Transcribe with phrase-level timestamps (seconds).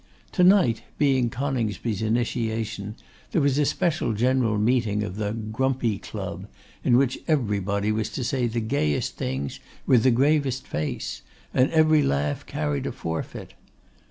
[0.31, 2.95] To night, being Coningsby's initiation,
[3.29, 6.47] there was a special general meeting of the Grumpy Club,
[6.83, 11.21] in which everybody was to say the gayest things with the gravest face,
[11.53, 13.53] and every laugh carried a forfeit.